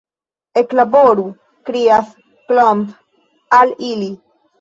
Eklaboru! 0.59 1.25
krias 1.69 2.07
Klomp 2.53 2.89
al 3.59 3.75
ili. 3.91 4.09